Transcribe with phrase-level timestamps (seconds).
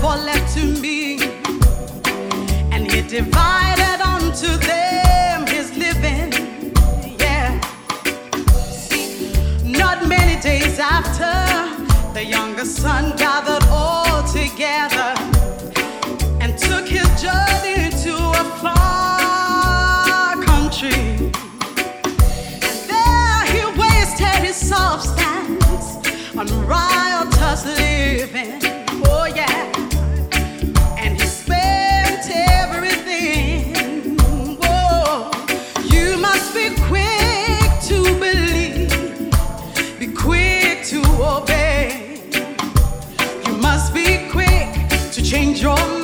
[0.00, 1.20] therefore left to me,
[2.72, 6.32] and he divided unto them his living.
[7.18, 7.60] Yeah.
[8.70, 9.30] See,
[9.66, 15.19] not many days after, the younger son gathered all together.
[45.60, 45.99] 좀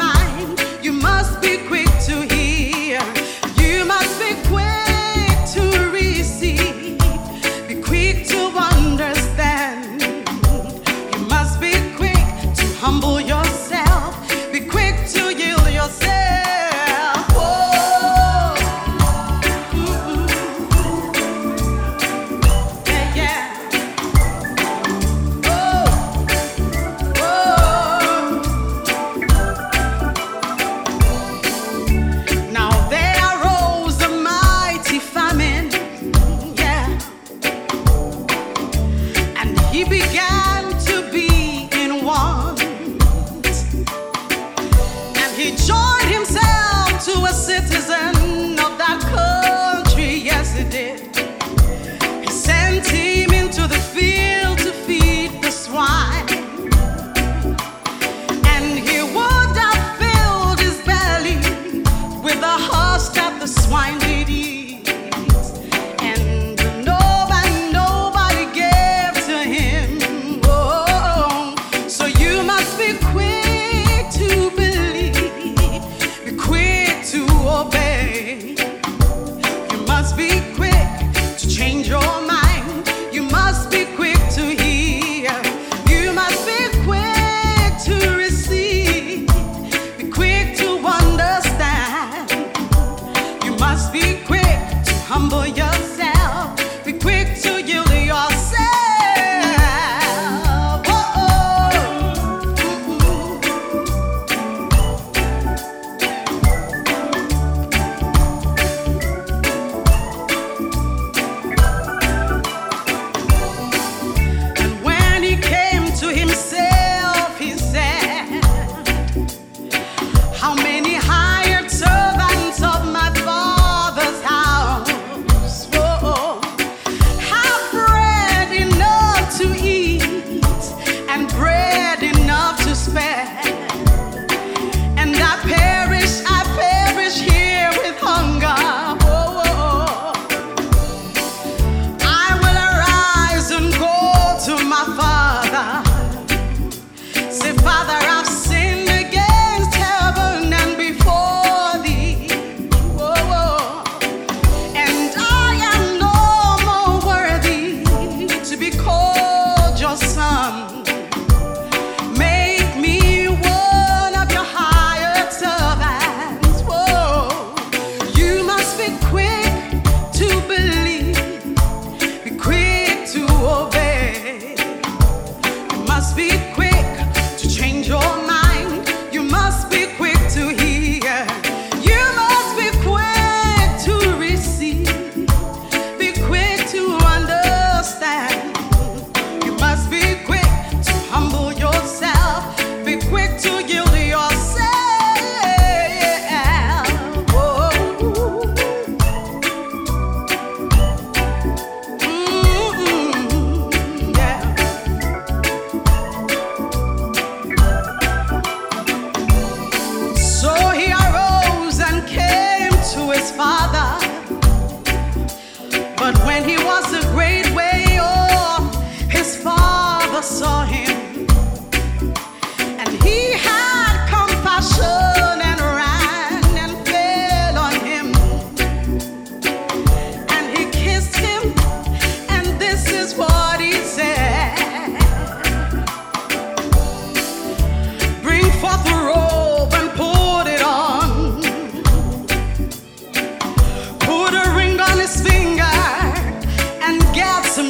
[63.69, 64.16] winding.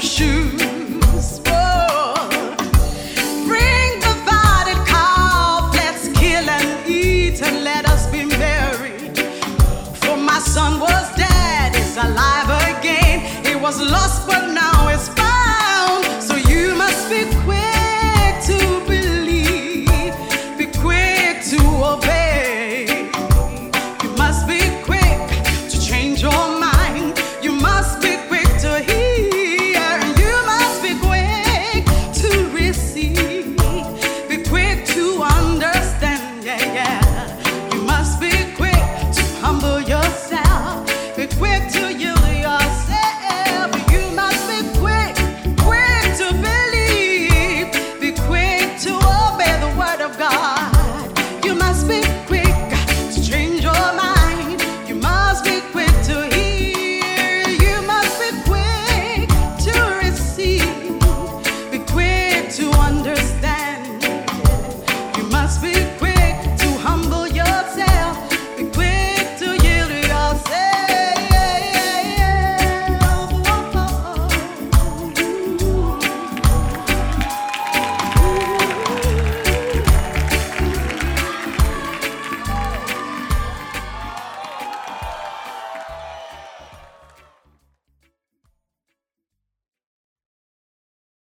[0.00, 0.65] shoes.